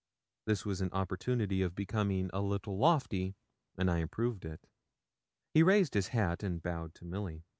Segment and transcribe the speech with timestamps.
[0.45, 3.35] This was an opportunity of becoming a little lofty,
[3.77, 4.65] and I improved it.
[5.53, 7.43] He raised his hat and bowed to Milly.